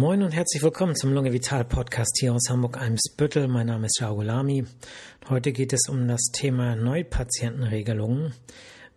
[0.00, 3.48] Moin und herzlich willkommen zum Lunge Vital Podcast hier aus Hamburg-Eimsbüttel.
[3.48, 4.64] Mein Name ist Gulami.
[5.28, 8.32] Heute geht es um das Thema Neupatientenregelungen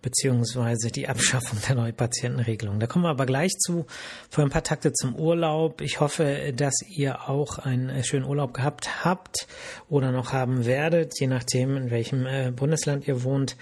[0.01, 2.79] beziehungsweise die Abschaffung der Neupatientenregelung.
[2.79, 3.85] Da kommen wir aber gleich zu.
[4.29, 5.81] Vor ein paar Takte zum Urlaub.
[5.81, 9.49] Ich hoffe, dass ihr auch einen schönen Urlaub gehabt habt
[9.89, 13.57] oder noch haben werdet, je nachdem, in welchem äh, Bundesland ihr wohnt.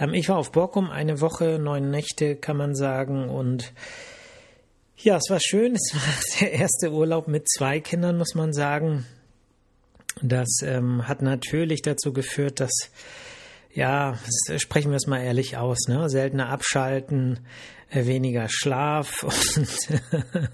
[0.00, 3.72] Ähm, ich war auf Borkum eine Woche, neun Nächte kann man sagen und
[4.96, 5.74] ja, es war schön.
[5.74, 6.02] Es war
[6.40, 9.06] der erste Urlaub mit zwei Kindern, muss man sagen.
[10.20, 12.72] Das ähm, hat natürlich dazu geführt, dass,
[13.72, 14.18] ja,
[14.58, 16.08] sprechen wir es mal ehrlich aus, ne?
[16.10, 17.40] seltener abschalten,
[17.90, 19.22] äh, weniger Schlaf,
[19.56, 20.00] und,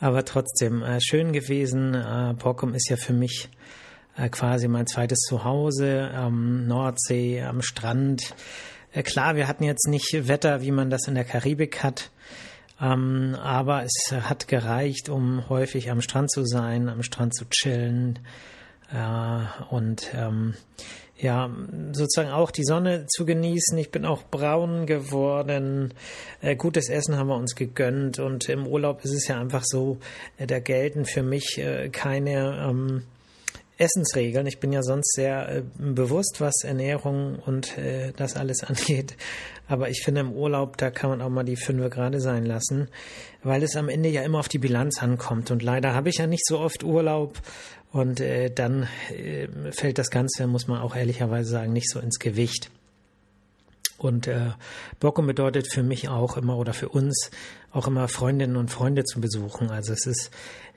[0.00, 1.94] aber trotzdem äh, schön gewesen.
[1.94, 3.48] Äh, Borkum ist ja für mich
[4.16, 8.34] äh, quasi mein zweites Zuhause am Nordsee, am Strand.
[8.92, 12.10] Äh, klar, wir hatten jetzt nicht Wetter, wie man das in der Karibik hat.
[12.80, 18.20] Ähm, aber es hat gereicht, um häufig am Strand zu sein, am Strand zu chillen
[18.92, 20.54] äh, und ähm,
[21.20, 21.50] ja,
[21.92, 23.76] sozusagen auch die Sonne zu genießen.
[23.78, 25.92] Ich bin auch braun geworden.
[26.40, 29.98] Äh, gutes Essen haben wir uns gegönnt und im Urlaub ist es ja einfach so,
[30.36, 33.02] äh, da gelten für mich äh, keine ähm,
[33.78, 34.46] Essensregeln.
[34.46, 39.16] Ich bin ja sonst sehr äh, bewusst, was Ernährung und äh, das alles angeht.
[39.68, 42.88] Aber ich finde, im Urlaub, da kann man auch mal die Fünfe gerade sein lassen,
[43.42, 45.50] weil es am Ende ja immer auf die Bilanz ankommt.
[45.50, 47.40] Und leider habe ich ja nicht so oft Urlaub.
[47.90, 52.18] Und äh, dann äh, fällt das Ganze, muss man auch ehrlicherweise sagen, nicht so ins
[52.18, 52.70] Gewicht.
[53.98, 54.52] Und äh,
[55.00, 57.30] Bocken bedeutet für mich auch immer oder für uns
[57.72, 59.70] auch immer Freundinnen und Freunde zu besuchen.
[59.70, 60.30] Also es ist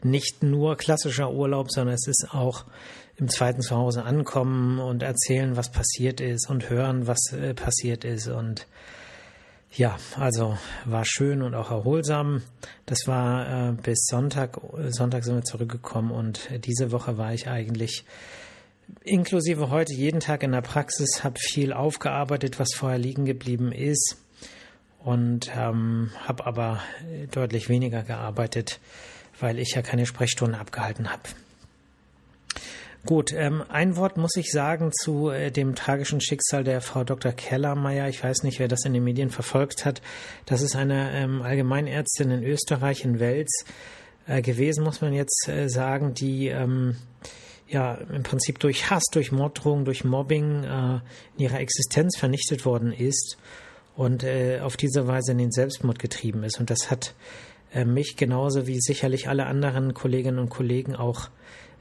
[0.03, 2.65] nicht nur klassischer Urlaub, sondern es ist auch
[3.17, 8.27] im zweiten Zuhause ankommen und erzählen, was passiert ist und hören, was äh, passiert ist.
[8.27, 8.65] Und
[9.71, 12.41] ja, also war schön und auch erholsam.
[12.87, 14.59] Das war äh, bis Sonntag.
[14.89, 18.03] Sonntag sind wir zurückgekommen und diese Woche war ich eigentlich
[19.03, 24.17] inklusive heute jeden Tag in der Praxis, habe viel aufgearbeitet, was vorher liegen geblieben ist
[24.99, 26.81] und ähm, habe aber
[27.31, 28.79] deutlich weniger gearbeitet,
[29.39, 31.23] weil ich ja keine Sprechstunden abgehalten habe.
[33.03, 37.31] Gut, ähm, ein Wort muss ich sagen zu äh, dem tragischen Schicksal der Frau Dr.
[37.31, 38.07] Kellermeier.
[38.09, 40.03] Ich weiß nicht, wer das in den Medien verfolgt hat.
[40.45, 43.65] Das ist eine ähm, Allgemeinärztin in Österreich, in Wels
[44.27, 46.95] äh, gewesen, muss man jetzt äh, sagen, die ähm,
[47.71, 50.99] ja im Prinzip durch Hass, durch Morddrohung, durch Mobbing äh,
[51.37, 53.37] in ihrer Existenz vernichtet worden ist
[53.95, 56.59] und äh, auf diese Weise in den Selbstmord getrieben ist.
[56.59, 57.13] Und das hat
[57.73, 61.29] äh, mich genauso wie sicherlich alle anderen Kolleginnen und Kollegen auch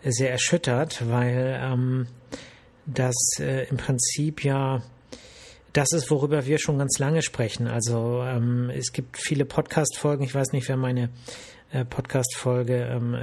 [0.03, 2.07] äh, sehr erschüttert, weil ähm,
[2.87, 4.83] das äh, im Prinzip ja
[5.73, 7.69] das ist, worüber wir schon ganz lange sprechen.
[7.69, 10.25] Also ähm, es gibt viele Podcast-Folgen.
[10.25, 11.11] Ich weiß nicht, wer meine
[11.73, 13.17] äh, Podcast-Folge ähm,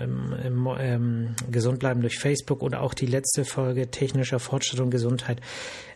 [0.44, 5.42] ähm, ähm, Gesund bleiben durch Facebook oder auch die letzte Folge Technischer Fortschritt und Gesundheit.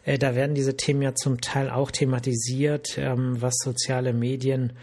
[0.03, 4.73] Äh, da werden diese Themen ja zum Teil auch thematisiert, ähm, was soziale Medien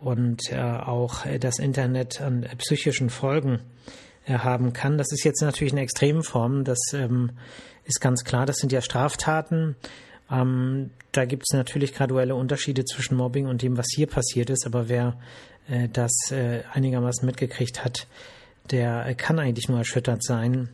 [0.00, 3.60] und äh, auch äh, das Internet an äh, psychischen Folgen
[4.28, 4.98] haben kann.
[4.98, 7.32] Das ist jetzt natürlich eine Extremform, das ähm,
[7.84, 9.74] ist ganz klar, das sind ja Straftaten.
[10.32, 14.66] Ähm, da gibt es natürlich graduelle Unterschiede zwischen Mobbing und dem, was hier passiert ist,
[14.66, 15.18] aber wer
[15.68, 18.06] äh, das äh, einigermaßen mitgekriegt hat,
[18.70, 20.70] der äh, kann eigentlich nur erschüttert sein.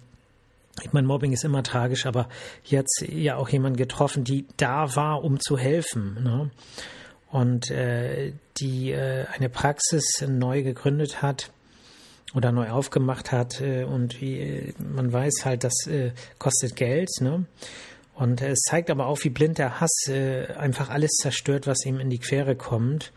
[0.84, 2.28] Ich meine, Mobbing ist immer tragisch, aber
[2.64, 6.22] jetzt ja auch jemand getroffen, die da war, um zu helfen.
[6.22, 6.50] Ne?
[7.32, 11.50] Und äh, die äh, eine Praxis neu gegründet hat
[12.32, 14.16] oder neu aufgemacht hat äh, und
[14.78, 15.74] man weiß halt, das
[16.38, 17.08] kostet Geld.
[17.20, 17.44] Ne?
[18.18, 22.00] Und es zeigt aber auch, wie blind der Hass äh, einfach alles zerstört, was ihm
[22.00, 23.12] in die Quere kommt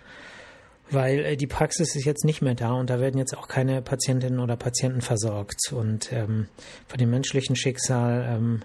[0.91, 3.81] weil äh, die Praxis ist jetzt nicht mehr da und da werden jetzt auch keine
[3.81, 5.71] Patientinnen oder Patienten versorgt.
[5.71, 6.47] Und ähm,
[6.87, 8.61] von dem menschlichen Schicksal ähm,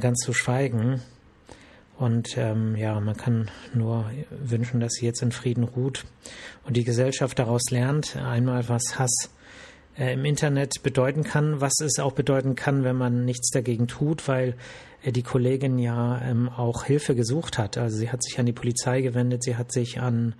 [0.00, 1.02] ganz zu schweigen.
[1.98, 6.04] Und ähm, ja, man kann nur wünschen, dass sie jetzt in Frieden ruht
[6.64, 9.30] und die Gesellschaft daraus lernt, einmal was Hass
[9.96, 14.54] im Internet bedeuten kann, was es auch bedeuten kann, wenn man nichts dagegen tut, weil
[15.02, 17.76] äh, die Kollegin ja ähm, auch Hilfe gesucht hat.
[17.76, 20.34] Also sie hat sich an die Polizei gewendet, sie hat sich an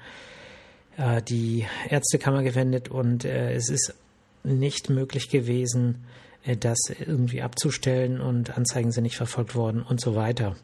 [0.97, 3.95] äh, die Ärztekammer gewendet und äh, es ist
[4.43, 6.05] nicht möglich gewesen,
[6.45, 10.57] äh, das irgendwie abzustellen und Anzeigen sind nicht verfolgt worden und so weiter.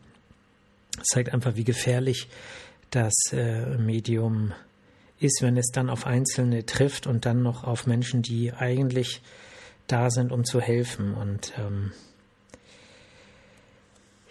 [0.96, 2.28] Das zeigt einfach, wie gefährlich
[2.90, 4.67] das äh, Medium ist,
[5.42, 9.20] wenn es dann auf Einzelne trifft und dann noch auf Menschen, die eigentlich
[9.86, 11.14] da sind, um zu helfen.
[11.14, 11.92] Und ähm,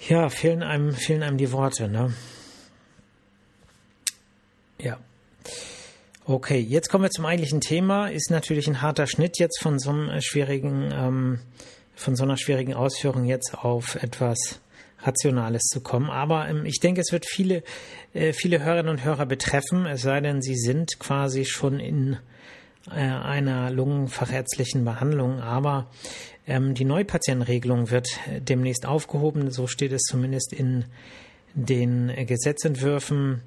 [0.07, 2.13] ja, fehlen einem, fehlen einem die Worte, ne?
[4.79, 4.99] Ja.
[6.25, 8.07] Okay, jetzt kommen wir zum eigentlichen Thema.
[8.09, 11.39] Ist natürlich ein harter Schnitt jetzt von so einem schwierigen, ähm,
[11.95, 14.59] von so einer schwierigen Ausführung jetzt auf etwas
[15.01, 16.09] Rationales zu kommen.
[16.09, 17.63] Aber ähm, ich denke, es wird viele,
[18.13, 22.17] äh, viele Hörerinnen und Hörer betreffen, es sei denn, sie sind quasi schon in
[22.89, 25.39] äh, einer lungenfachärztlichen Behandlung.
[25.39, 25.87] Aber
[26.47, 29.51] ähm, die Neupatientenregelung wird äh, demnächst aufgehoben.
[29.51, 30.85] So steht es zumindest in
[31.53, 33.41] den Gesetzentwürfen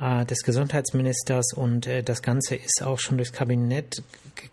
[0.00, 4.02] äh, des Gesundheitsministers und äh, das Ganze ist auch schon durchs Kabinett.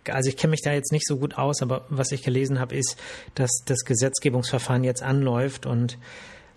[0.10, 2.76] Also ich kenne mich da jetzt nicht so gut aus, aber was ich gelesen habe,
[2.76, 2.98] ist,
[3.36, 5.98] dass das Gesetzgebungsverfahren jetzt anläuft und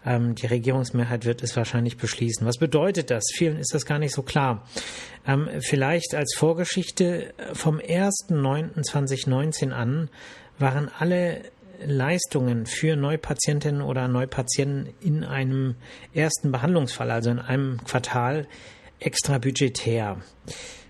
[0.06, 2.46] ähm, die Regierungsmehrheit wird es wahrscheinlich beschließen.
[2.46, 3.24] Was bedeutet das?
[3.34, 4.66] Vielen ist das gar nicht so klar.
[5.26, 10.08] Ähm, vielleicht als Vorgeschichte vom 1.9.2019 an
[10.58, 11.42] waren alle
[11.84, 15.74] Leistungen für Neupatientinnen oder Neupatienten in einem
[16.14, 18.46] ersten Behandlungsfall, also in einem Quartal,
[18.98, 20.18] extra budgetär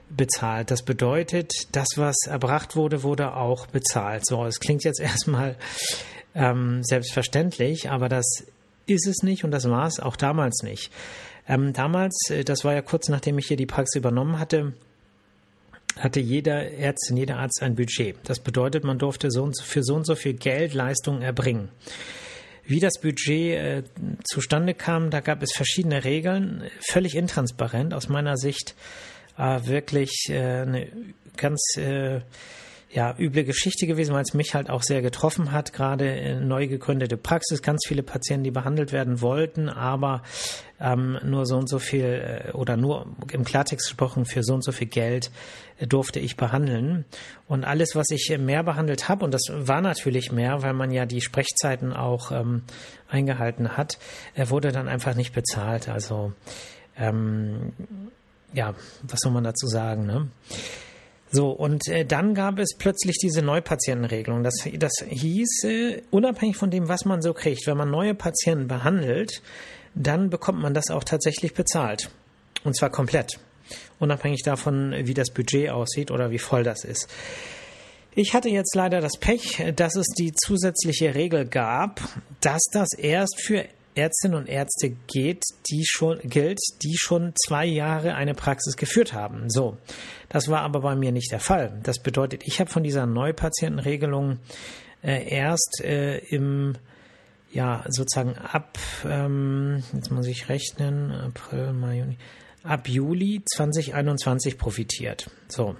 [0.08, 0.70] bezahlt.
[0.70, 4.24] Das bedeutet, das, was erbracht wurde, wurde auch bezahlt.
[4.26, 5.56] So, es klingt jetzt erstmal
[6.34, 8.44] ähm, selbstverständlich, aber das
[8.86, 10.90] ist es nicht und das war es auch damals nicht.
[11.48, 14.72] Ähm, damals, äh, das war ja kurz nachdem ich hier die Praxis übernommen hatte,
[15.98, 18.16] hatte jeder Ärztin, jeder Arzt ein Budget.
[18.24, 21.70] Das bedeutet, man durfte so und so, für so und so viel Geld Leistungen erbringen.
[22.64, 23.82] Wie das Budget äh,
[24.24, 28.74] zustande kam, da gab es verschiedene Regeln, völlig intransparent, aus meiner Sicht
[29.38, 30.88] äh, wirklich äh, eine
[31.36, 32.20] ganz äh,
[32.90, 35.72] ja, üble Geschichte gewesen, weil es mich halt auch sehr getroffen hat.
[35.72, 40.22] Gerade neu gegründete Praxis, ganz viele Patienten, die behandelt werden wollten, aber
[40.80, 44.62] ähm, nur so und so viel äh, oder nur im Klartext gesprochen für so und
[44.62, 45.30] so viel Geld
[45.78, 47.04] äh, durfte ich behandeln.
[47.48, 51.06] Und alles, was ich mehr behandelt habe, und das war natürlich mehr, weil man ja
[51.06, 52.62] die Sprechzeiten auch ähm,
[53.08, 53.98] eingehalten hat,
[54.34, 55.88] äh, wurde dann einfach nicht bezahlt.
[55.88, 56.32] Also
[56.96, 57.72] ähm,
[58.52, 60.06] ja, was soll man dazu sagen?
[60.06, 60.28] Ne?
[61.32, 64.42] So, und äh, dann gab es plötzlich diese Neupatientenregelung.
[64.42, 68.68] Das, das hieß, äh, unabhängig von dem, was man so kriegt, wenn man neue Patienten
[68.68, 69.42] behandelt,
[69.94, 72.10] dann bekommt man das auch tatsächlich bezahlt.
[72.64, 73.38] Und zwar komplett.
[73.98, 77.08] Unabhängig davon, wie das Budget aussieht oder wie voll das ist.
[78.14, 82.00] Ich hatte jetzt leider das Pech, dass es die zusätzliche Regel gab,
[82.40, 88.14] dass das erst für Ärztinnen und Ärzte geht, die schon, gilt, die schon zwei Jahre
[88.14, 89.48] eine Praxis geführt haben.
[89.50, 89.78] So.
[90.28, 91.80] Das war aber bei mir nicht der Fall.
[91.82, 94.38] Das bedeutet, ich habe von dieser Neupatientenregelung
[95.02, 96.74] äh, erst äh, im,
[97.52, 102.18] ja, sozusagen ab, ähm, jetzt muss ich rechnen, April, Mai, Juni,
[102.62, 105.30] ab Juli 2021 profitiert.
[105.48, 105.76] So.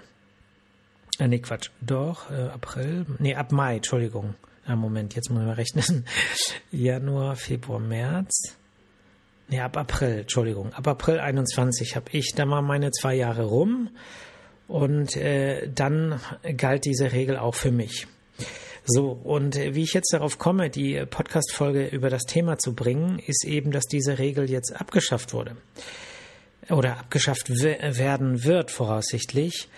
[1.19, 1.69] Äh, nee, Quatsch.
[1.81, 4.35] Doch, äh, April, nee, ab Mai, Entschuldigung.
[4.67, 6.05] Ja, Moment, jetzt muss ich mal rechnen.
[6.71, 8.57] Januar, Februar, März.
[9.47, 10.73] Nee, ab April, Entschuldigung.
[10.73, 13.89] Ab April 21 habe ich, da mal meine zwei Jahre rum.
[14.67, 16.19] Und äh, dann
[16.57, 18.07] galt diese Regel auch für mich.
[18.85, 23.19] So, und äh, wie ich jetzt darauf komme, die Podcast-Folge über das Thema zu bringen,
[23.19, 25.55] ist eben, dass diese Regel jetzt abgeschafft wurde.
[26.69, 29.69] Oder abgeschafft werden wird, voraussichtlich.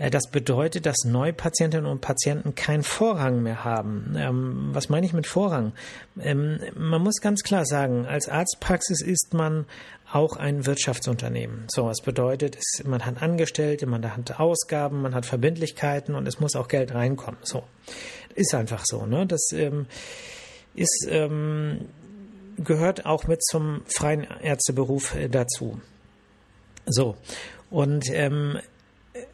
[0.00, 4.16] Äh, das bedeutet, dass Neupatientinnen und Patienten keinen Vorrang mehr haben.
[4.16, 5.72] Ähm, was meine ich mit Vorrang?
[6.18, 9.66] Ähm, man muss ganz klar sagen, als Arztpraxis ist man
[10.10, 11.66] auch ein Wirtschaftsunternehmen.
[11.70, 16.56] So, was bedeutet, man hat Angestellte, man hat Ausgaben, man hat Verbindlichkeiten und es muss
[16.56, 17.38] auch Geld reinkommen.
[17.42, 17.62] So,
[18.34, 19.06] ist einfach so.
[19.06, 19.26] Ne?
[19.26, 19.86] Das ähm,
[20.74, 21.08] ist
[22.64, 25.80] gehört auch mit zum freien Ärzteberuf äh, dazu.
[26.86, 27.16] So
[27.70, 28.10] und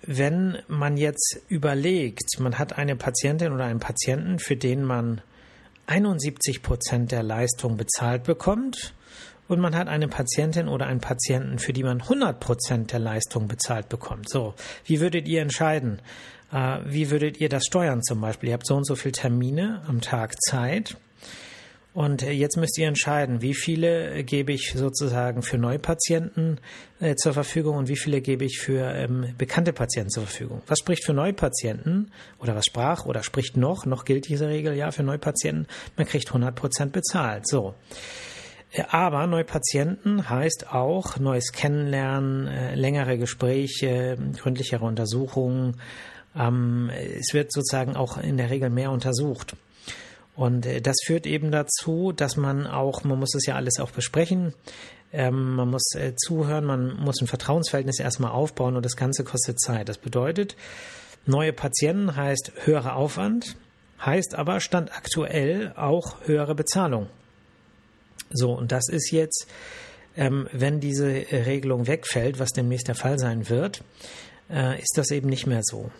[0.02, 5.20] wenn man jetzt überlegt, man hat eine Patientin oder einen Patienten, für den man
[5.86, 8.94] 71 Prozent der Leistung bezahlt bekommt
[9.48, 13.48] und man hat eine Patientin oder einen Patienten, für die man 100 Prozent der Leistung
[13.48, 14.28] bezahlt bekommt.
[14.28, 14.54] So,
[14.84, 16.00] wie würdet ihr entscheiden?
[16.52, 18.48] Äh, wie würdet ihr das steuern zum Beispiel?
[18.48, 20.96] Ihr habt so und so viele Termine am Tag Zeit
[21.96, 26.60] und äh, jetzt müsst ihr entscheiden, wie viele äh, gebe ich sozusagen für Neupatienten
[27.00, 30.60] äh, zur Verfügung und wie viele gebe ich für ähm, bekannte Patienten zur Verfügung.
[30.66, 34.90] Was spricht für Neupatienten oder was sprach oder spricht noch, noch gilt diese Regel ja
[34.90, 37.48] für Neupatienten, man kriegt 100 Prozent bezahlt.
[37.48, 37.74] So.
[38.72, 45.80] Äh, aber Neupatienten heißt auch neues Kennenlernen, äh, längere Gespräche, gründlichere Untersuchungen.
[46.36, 49.56] Ähm, es wird sozusagen auch in der Regel mehr untersucht.
[50.36, 53.90] Und äh, das führt eben dazu, dass man auch, man muss es ja alles auch
[53.90, 54.54] besprechen,
[55.12, 59.58] ähm, man muss äh, zuhören, man muss ein Vertrauensverhältnis erstmal aufbauen und das Ganze kostet
[59.58, 59.88] Zeit.
[59.88, 60.56] Das bedeutet,
[61.24, 63.56] neue Patienten heißt höherer Aufwand,
[64.04, 67.08] heißt aber Stand aktuell auch höhere Bezahlung.
[68.30, 69.46] So, und das ist jetzt,
[70.16, 73.82] ähm, wenn diese Regelung wegfällt, was demnächst der Fall sein wird,
[74.50, 75.90] äh, ist das eben nicht mehr so.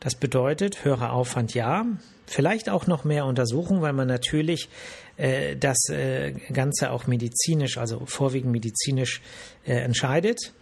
[0.00, 1.86] Das bedeutet, höherer Aufwand ja,
[2.28, 4.68] vielleicht auch noch mehr Untersuchung, weil man natürlich
[5.16, 9.20] äh, das äh, Ganze auch medizinisch, also vorwiegend medizinisch
[9.66, 10.52] äh, entscheidet,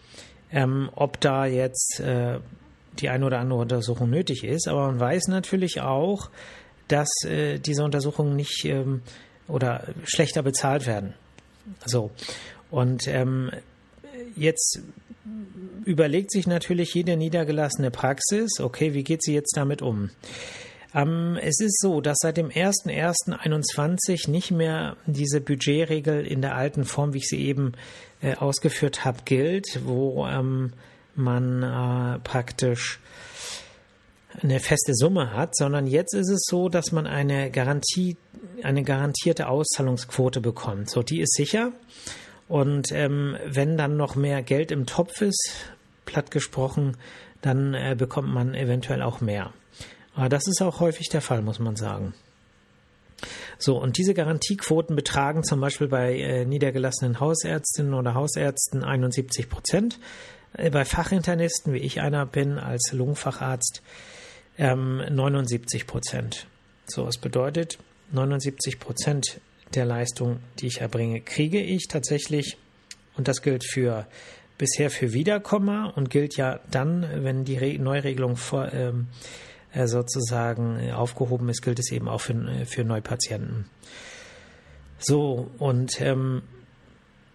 [0.51, 2.39] ähm, ob da jetzt äh,
[2.99, 4.69] die eine oder andere Untersuchung nötig ist.
[4.69, 6.31] Aber man weiß natürlich auch,
[6.89, 9.03] dass äh, diese Untersuchungen nicht ähm,
[9.49, 11.15] oder schlechter bezahlt werden.
[11.85, 12.11] So.
[12.71, 13.51] Und ähm,
[14.37, 14.81] jetzt
[15.85, 20.11] überlegt sich natürlich jede niedergelassene Praxis, okay, wie geht sie jetzt damit um?
[20.97, 26.85] Ähm, es ist so, dass seit dem 01.01.21 nicht mehr diese Budgetregel in der alten
[26.85, 27.73] Form, wie ich sie eben
[28.23, 30.73] äh, ausgeführt habe, gilt, wo ähm,
[31.15, 32.99] man äh, praktisch
[34.43, 38.17] eine feste Summe hat, sondern jetzt ist es so, dass man eine Garantie,
[38.63, 40.91] eine garantierte Auszahlungsquote bekommt.
[40.91, 41.73] So, die ist sicher.
[42.49, 45.53] Und ähm, wenn dann noch mehr Geld im Topf ist,
[46.05, 46.97] platt gesprochen,
[47.43, 49.53] dann äh, bekommt man eventuell auch mehr.
[50.17, 52.15] Aber das ist auch häufig der Fall, muss man sagen.
[53.59, 59.99] So, und diese Garantiequoten betragen zum Beispiel bei äh, niedergelassenen Hausärztinnen oder Hausärzten 71 Prozent.
[60.55, 63.83] Äh, bei Fachinternisten, wie ich einer bin, als Lungenfacharzt,
[64.59, 66.47] ähm, 79 Prozent.
[66.87, 67.79] So, was bedeutet,
[68.13, 69.41] 79 Prozent
[69.75, 72.57] der Leistung, die ich erbringe, kriege ich tatsächlich.
[73.17, 74.07] Und das gilt für
[74.59, 79.17] bisher für Wiederkomma und gilt ja dann, wenn die Re Neuregelung vor, ähm, äh,
[79.85, 83.67] sozusagen aufgehoben ist, gilt es eben auch für, äh, für Neupatienten.
[84.99, 86.43] So, und ähm,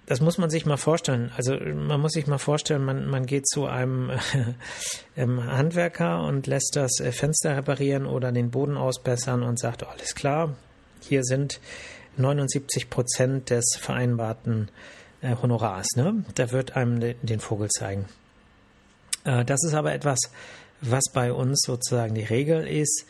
[0.07, 1.31] das muss man sich mal vorstellen.
[1.38, 4.10] Also man muss sich mal vorstellen, man, man geht zu einem
[5.15, 9.88] äh, Handwerker und lässt das äh, Fenster reparieren oder den Boden ausbessern und sagt, oh,
[9.89, 10.55] alles klar,
[11.01, 11.60] hier sind
[12.17, 14.69] 79 Prozent des vereinbarten
[15.21, 15.88] äh, Honorars.
[15.95, 16.25] Ne?
[16.36, 18.05] Da wird einem den Vogel zeigen.
[19.24, 20.19] Äh, das ist aber etwas,
[20.81, 23.05] was bei uns sozusagen die Regel ist.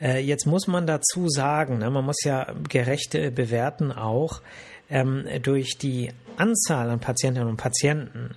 [0.00, 4.40] Äh, jetzt muss man dazu sagen, ne, man muss ja gerechte bewerten auch,
[4.90, 8.34] ähm, durch die Anzahl an Patientinnen und Patienten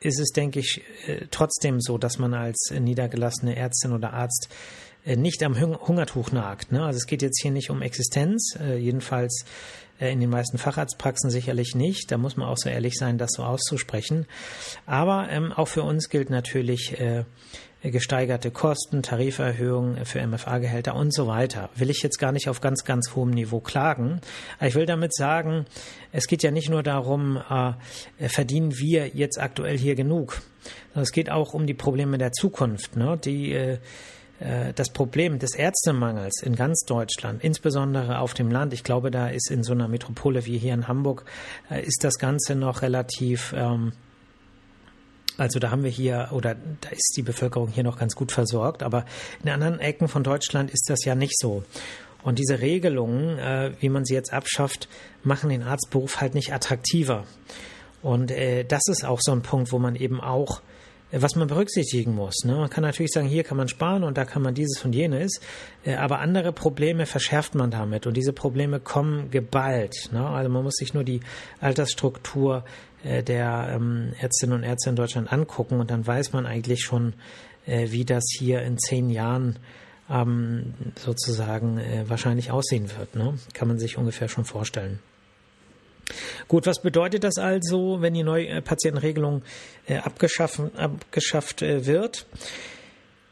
[0.00, 4.48] ist es, denke ich, äh, trotzdem so, dass man als niedergelassene Ärztin oder Arzt
[5.04, 6.72] nicht am Hungertuch nagt.
[6.72, 6.84] Ne?
[6.84, 9.44] Also es geht jetzt hier nicht um Existenz, äh, jedenfalls
[10.00, 12.10] äh, in den meisten Facharztpraxen sicherlich nicht.
[12.10, 14.26] Da muss man auch so ehrlich sein, das so auszusprechen.
[14.86, 17.24] Aber ähm, auch für uns gilt natürlich äh,
[17.82, 21.68] gesteigerte Kosten, Tariferhöhungen für MFA-Gehälter und so weiter.
[21.74, 24.20] Will ich jetzt gar nicht auf ganz, ganz hohem Niveau klagen.
[24.58, 25.66] Aber ich will damit sagen,
[26.12, 30.42] es geht ja nicht nur darum, äh, verdienen wir jetzt aktuell hier genug,
[30.90, 33.18] sondern es geht auch um die Probleme der Zukunft, ne?
[33.18, 33.78] die äh, äh,
[34.74, 39.50] das Problem des Ärztemangels in ganz Deutschland, insbesondere auf dem Land, ich glaube, da ist
[39.50, 41.24] in so einer Metropole wie hier in Hamburg,
[41.70, 43.92] äh, ist das Ganze noch relativ, ähm,
[45.36, 48.82] also da haben wir hier, oder da ist die Bevölkerung hier noch ganz gut versorgt,
[48.82, 49.04] aber
[49.44, 51.62] in anderen Ecken von Deutschland ist das ja nicht so.
[52.24, 54.88] Und diese Regelungen, äh, wie man sie jetzt abschafft,
[55.22, 57.24] machen den Arztberuf halt nicht attraktiver.
[58.02, 60.62] Und äh, das ist auch so ein Punkt, wo man eben auch
[61.12, 62.44] was man berücksichtigen muss.
[62.44, 62.54] Ne?
[62.54, 65.40] Man kann natürlich sagen, hier kann man sparen und da kann man dieses und jenes,
[65.84, 70.08] äh, aber andere Probleme verschärft man damit und diese Probleme kommen geballt.
[70.12, 70.26] Ne?
[70.26, 71.20] Also man muss sich nur die
[71.60, 72.64] Altersstruktur
[73.04, 77.12] äh, der ähm, Ärztinnen und Ärzte in Deutschland angucken und dann weiß man eigentlich schon,
[77.66, 79.58] äh, wie das hier in zehn Jahren
[80.10, 83.14] ähm, sozusagen wahrscheinlich aussehen wird.
[83.14, 83.34] Ne?
[83.54, 84.98] Kann man sich ungefähr schon vorstellen.
[86.48, 89.42] Gut, was bedeutet das also, wenn die neue äh, Patientenregelung
[89.86, 92.26] äh, abgeschafft, abgeschafft äh, wird?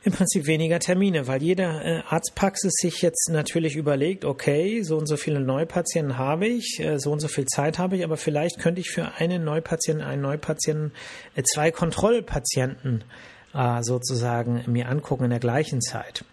[0.02, 5.18] Im Prinzip weniger Termine, weil jede Arztpraxis sich jetzt natürlich überlegt, okay, so und so
[5.18, 8.88] viele Neupatienten habe ich, so und so viel Zeit habe ich, aber vielleicht könnte ich
[8.88, 10.92] für einen Neupatienten, einen Neupatienten
[11.44, 13.04] zwei Kontrollpatienten
[13.82, 16.24] sozusagen mir angucken in der gleichen Zeit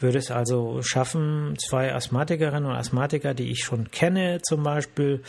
[0.00, 5.22] würde es also schaffen, zwei Asthmatikerinnen und Asthmatiker, die ich schon kenne, zum Beispiel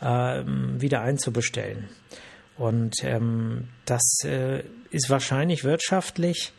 [0.00, 1.88] wieder einzubestellen.
[2.56, 6.52] Und ähm, das äh, ist wahrscheinlich wirtschaftlich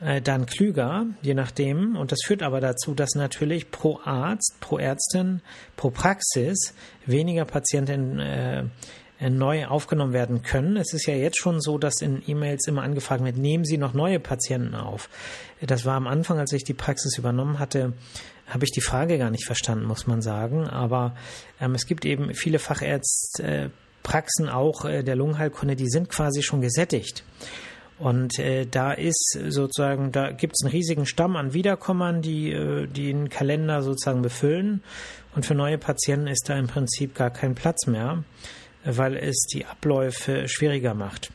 [0.00, 1.96] äh, dann klüger, je nachdem.
[1.96, 5.40] Und das führt aber dazu, dass natürlich pro Arzt, pro Ärztin,
[5.76, 6.74] pro Praxis
[7.06, 8.64] weniger Patienten äh,
[9.30, 10.76] neu aufgenommen werden können.
[10.76, 13.94] Es ist ja jetzt schon so, dass in E-Mails immer angefragt wird, nehmen Sie noch
[13.94, 15.08] neue Patienten auf.
[15.60, 17.94] Das war am Anfang, als ich die Praxis übernommen hatte,
[18.48, 20.66] habe ich die Frage gar nicht verstanden, muss man sagen.
[20.66, 21.14] Aber
[21.60, 27.24] ähm, es gibt eben viele Fachärztpraxen auch äh, der Lungenheilkunde, die sind quasi schon gesättigt.
[27.98, 32.86] Und äh, da ist sozusagen, da gibt es einen riesigen Stamm an Wiederkommern, die, äh,
[32.86, 34.82] die den Kalender sozusagen befüllen.
[35.34, 38.24] Und für neue Patienten ist da im Prinzip gar kein Platz mehr,
[38.84, 41.32] weil es die Abläufe schwieriger macht.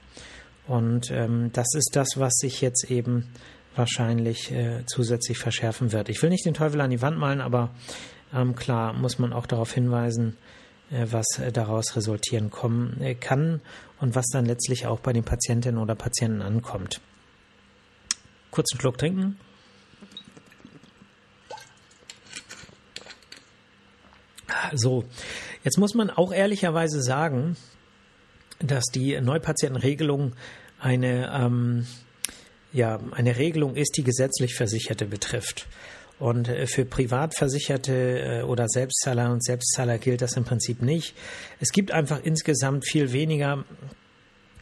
[0.65, 3.27] Und ähm, das ist das, was sich jetzt eben
[3.75, 6.09] wahrscheinlich äh, zusätzlich verschärfen wird.
[6.09, 7.71] Ich will nicht den Teufel an die Wand malen, aber
[8.33, 10.37] ähm, klar muss man auch darauf hinweisen,
[10.91, 13.61] äh, was äh, daraus resultieren kommen äh, kann
[13.99, 17.01] und was dann letztlich auch bei den Patientinnen oder Patienten ankommt.
[18.51, 19.37] Kurzen Schluck trinken.
[24.73, 25.03] So,
[25.63, 27.55] jetzt muss man auch ehrlicherweise sagen,
[28.59, 30.33] dass die Neupatientenregelung
[30.79, 31.87] eine, ähm,
[32.73, 35.67] ja, eine Regelung ist, die gesetzlich Versicherte betrifft.
[36.19, 41.15] Und äh, für Privatversicherte äh, oder Selbstzahler und Selbstzahler gilt das im Prinzip nicht.
[41.59, 43.65] Es gibt einfach insgesamt viel weniger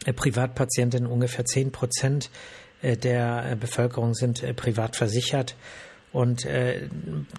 [0.04, 2.30] äh, Privatpatientinnen, ungefähr 10 Prozent
[2.82, 5.54] der Bevölkerung sind privat versichert.
[6.12, 6.88] Und äh,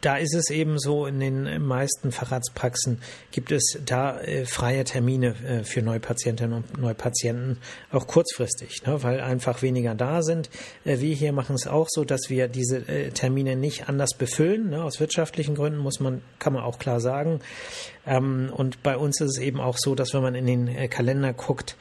[0.02, 3.00] da ist es eben so, in den meisten Facharztpraxen
[3.32, 7.60] gibt es da äh, freie Termine äh, für Neupatientinnen und Neupatienten,
[7.92, 10.50] auch kurzfristig, ne, weil einfach weniger da sind.
[10.86, 14.72] Äh, wir hier machen es auch so, dass wir diese äh, Termine nicht anders befüllen.
[14.72, 17.42] Ne, aus wirtschaftlichen Gründen muss man, kann man auch klar sagen.
[18.08, 20.88] Ähm, und bei uns ist es eben auch so, dass wenn man in den äh,
[20.88, 21.78] Kalender guckt,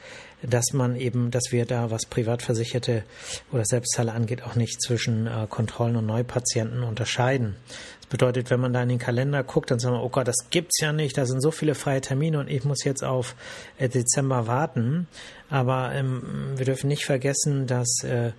[0.47, 3.03] dass man eben, dass wir da, was Privatversicherte
[3.51, 7.55] oder Selbstzahler angeht, auch nicht zwischen äh, Kontrollen und Neupatienten unterscheiden.
[8.01, 10.49] Das bedeutet, wenn man da in den Kalender guckt, dann sagt man, oh Gott, das
[10.49, 13.35] gibt's ja nicht, da sind so viele freie Termine und ich muss jetzt auf
[13.77, 15.07] äh, Dezember warten.
[15.49, 18.31] Aber ähm, wir dürfen nicht vergessen, dass äh,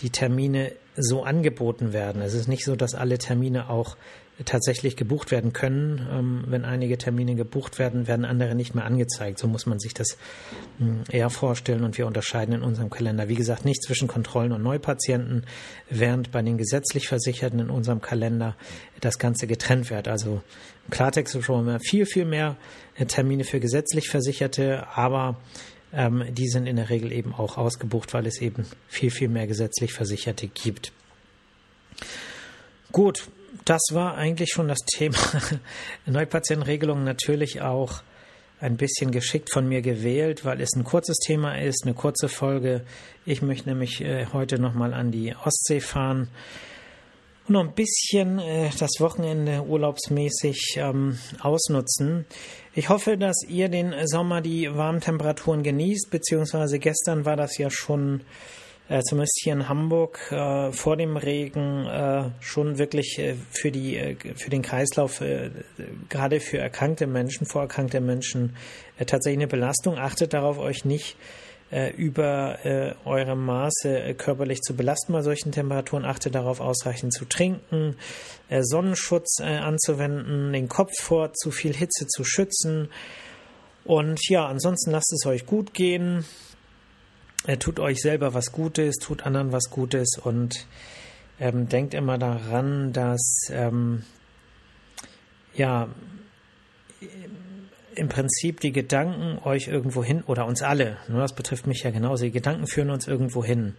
[0.00, 2.22] die Termine so angeboten werden.
[2.22, 3.96] Es ist nicht so, dass alle Termine auch
[4.44, 6.06] tatsächlich gebucht werden können.
[6.10, 9.38] Ähm, wenn einige Termine gebucht werden, werden andere nicht mehr angezeigt.
[9.38, 10.16] So muss man sich das
[10.78, 13.28] hm, eher vorstellen und wir unterscheiden in unserem Kalender.
[13.28, 15.44] Wie gesagt, nicht zwischen Kontrollen und Neupatienten,
[15.88, 18.56] während bei den gesetzlich Versicherten in unserem Kalender
[19.00, 20.08] das Ganze getrennt wird.
[20.08, 20.42] Also
[20.86, 22.56] im Klartext schon mal viel, viel mehr
[22.96, 25.38] äh, Termine für gesetzlich Versicherte, aber
[25.92, 29.46] ähm, die sind in der Regel eben auch ausgebucht, weil es eben viel, viel mehr
[29.46, 30.92] gesetzlich Versicherte gibt.
[32.92, 33.28] Gut,
[33.64, 35.16] das war eigentlich schon das Thema.
[36.06, 38.02] Neupatientenregelung natürlich auch
[38.60, 42.84] ein bisschen geschickt von mir gewählt, weil es ein kurzes Thema ist, eine kurze Folge.
[43.24, 46.28] Ich möchte nämlich äh, heute nochmal an die Ostsee fahren
[47.50, 52.26] und noch ein bisschen äh, das Wochenende urlaubsmäßig ähm, ausnutzen.
[52.74, 57.70] Ich hoffe, dass ihr den Sommer die warmen Temperaturen genießt, beziehungsweise gestern war das ja
[57.70, 58.20] schon
[58.90, 63.96] äh, zumindest hier in Hamburg äh, vor dem Regen äh, schon wirklich äh, für die
[63.96, 65.50] äh, für den Kreislauf äh,
[66.08, 68.56] gerade für erkrankte Menschen, vorerkrankte Menschen
[68.98, 69.96] tatsächlich eine Belastung.
[69.96, 71.16] Achtet darauf, euch nicht
[71.96, 76.04] über äh, eure Maße körperlich zu belasten bei solchen Temperaturen.
[76.04, 77.94] Achtet darauf, ausreichend zu trinken,
[78.48, 82.88] äh, Sonnenschutz äh, anzuwenden, den Kopf vor zu viel Hitze zu schützen.
[83.84, 86.24] Und ja, ansonsten lasst es euch gut gehen
[87.58, 90.66] tut euch selber was Gutes, tut anderen was Gutes und
[91.38, 94.04] ähm, denkt immer daran, dass ähm,
[95.54, 95.88] ja
[97.94, 101.82] im Prinzip die Gedanken euch irgendwo hin oder uns alle, nur ne, das betrifft mich
[101.82, 103.74] ja genauso, die Gedanken führen uns irgendwo hin.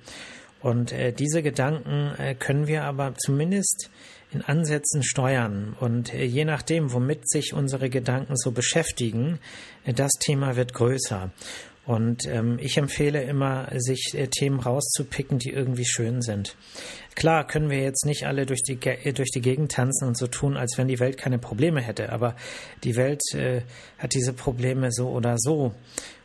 [0.59, 3.89] Und äh, diese Gedanken äh, können wir aber zumindest
[4.31, 5.75] in Ansätzen steuern.
[5.79, 9.39] Und äh, je nachdem, womit sich unsere Gedanken so beschäftigen,
[9.85, 11.31] äh, das Thema wird größer.
[11.91, 16.55] Und ähm, ich empfehle immer, sich äh, Themen rauszupicken, die irgendwie schön sind.
[17.15, 20.27] Klar können wir jetzt nicht alle durch die, äh, durch die Gegend tanzen und so
[20.27, 22.37] tun, als wenn die Welt keine Probleme hätte, aber
[22.85, 23.63] die Welt äh,
[23.97, 25.73] hat diese Probleme so oder so.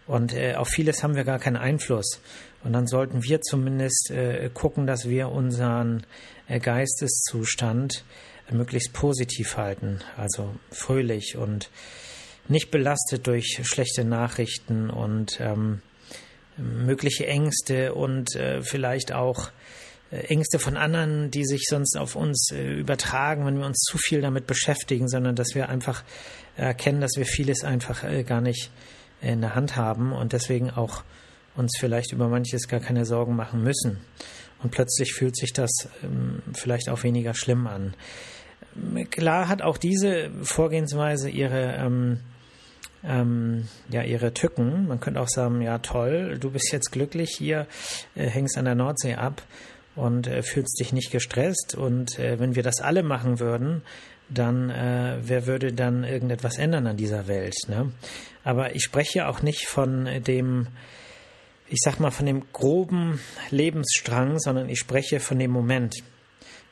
[0.06, 2.20] Und äh, auf vieles haben wir gar keinen Einfluss.
[2.62, 6.06] Und dann sollten wir zumindest äh, gucken, dass wir unseren
[6.46, 8.04] äh, Geisteszustand
[8.52, 11.70] möglichst positiv halten, also fröhlich und
[12.48, 15.80] nicht belastet durch schlechte Nachrichten und ähm,
[16.56, 19.50] mögliche Ängste und äh, vielleicht auch
[20.10, 23.98] äh, Ängste von anderen, die sich sonst auf uns äh, übertragen, wenn wir uns zu
[23.98, 26.04] viel damit beschäftigen, sondern dass wir einfach
[26.56, 28.70] erkennen, dass wir vieles einfach äh, gar nicht
[29.20, 31.02] in der Hand haben und deswegen auch
[31.56, 33.98] uns vielleicht über manches gar keine Sorgen machen müssen.
[34.62, 35.70] Und plötzlich fühlt sich das
[36.02, 37.94] ähm, vielleicht auch weniger schlimm an.
[39.10, 42.20] Klar hat auch diese Vorgehensweise ihre ähm,
[43.06, 44.88] ähm, ja ihre Tücken.
[44.88, 47.66] Man könnte auch sagen, ja toll, du bist jetzt glücklich hier,
[48.14, 49.42] äh, hängst an der Nordsee ab
[49.94, 51.74] und äh, fühlst dich nicht gestresst.
[51.74, 53.82] Und äh, wenn wir das alle machen würden,
[54.28, 57.56] dann äh, wer würde dann irgendetwas ändern an dieser Welt?
[57.68, 57.92] Ne?
[58.44, 60.68] Aber ich spreche auch nicht von dem,
[61.68, 65.96] ich sag mal, von dem groben Lebensstrang, sondern ich spreche von dem Moment.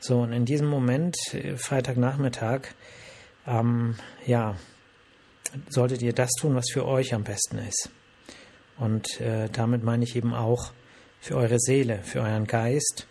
[0.01, 2.69] So, und in diesem Moment, äh, Freitagnachmittag,
[3.47, 4.57] ähm, ja,
[5.69, 7.91] solltet ihr das tun, was für euch am besten ist.
[8.77, 10.73] Und äh, damit meine ich eben auch
[11.21, 13.07] für eure Seele, für euren Geist.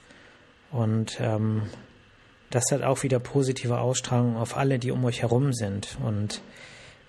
[0.72, 1.64] Und ähm,
[2.50, 5.98] das hat auch wieder positive Ausstrahlung auf alle, die um euch herum sind.
[6.04, 6.42] Und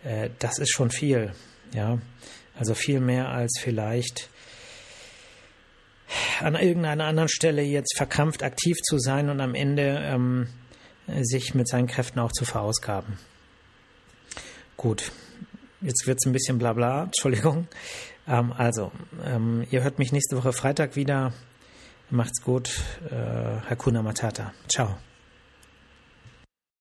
[0.04, 1.32] äh, das ist schon viel,
[1.74, 1.98] ja.
[2.56, 4.28] Also viel mehr als vielleicht
[6.40, 10.48] an irgendeiner anderen Stelle jetzt verkrampft aktiv zu sein und am Ende ähm,
[11.22, 13.18] sich mit seinen Kräften auch zu verausgaben.
[14.76, 15.12] Gut,
[15.84, 17.68] jetzt wird es ein bisschen blabla, Entschuldigung.
[18.26, 18.90] Ähm, also,
[19.24, 21.32] ähm, ihr hört mich nächste Woche Freitag wieder.
[22.10, 22.82] Macht's gut.
[23.10, 24.52] Äh, Hakuna Matata.
[24.68, 24.96] Ciao.